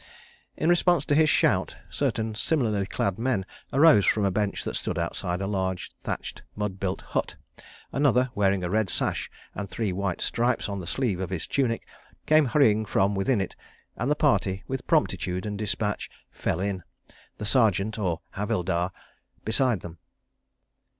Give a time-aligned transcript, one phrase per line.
[0.57, 4.97] In response to his shout, certain similarly clad men arose from a bench that stood
[4.97, 7.35] outside a large thatched, mud built hut,
[7.91, 11.85] another, wearing a red sash and three white stripes on the sleeve of his tunic,
[12.25, 13.55] came hurrying from within it,
[13.95, 16.81] and the party, with promptitude and dispatch, "fell in,"
[17.37, 18.89] the Sergeant (or Havildar)
[19.45, 19.99] beside them.